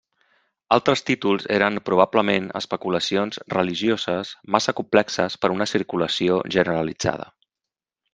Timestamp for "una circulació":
5.57-6.41